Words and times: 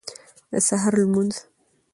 د 0.51 0.53
سهار 0.67 0.93
لمونځ 1.01 1.33